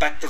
Back 0.00 0.12
to 0.12 0.18